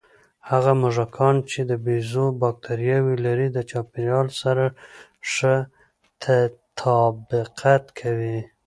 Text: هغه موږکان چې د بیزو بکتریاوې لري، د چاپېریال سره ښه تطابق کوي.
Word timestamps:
هغه 0.49 0.71
موږکان 0.81 1.35
چې 1.51 1.59
د 1.69 1.71
بیزو 1.85 2.25
بکتریاوې 2.41 3.15
لري، 3.25 3.47
د 3.51 3.57
چاپېریال 3.71 4.27
سره 4.41 4.65
ښه 5.31 5.55
تطابق 6.21 7.55
کوي. 7.99 8.39